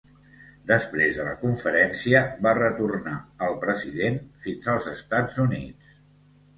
Després 0.69 1.19
de 1.19 1.25
la 1.27 1.35
conferència, 1.41 2.23
va 2.47 2.55
retornar 2.61 3.15
al 3.51 3.57
president 3.69 4.21
fins 4.49 4.75
als 4.77 4.93
Estats 4.99 5.43
Units. 5.49 5.97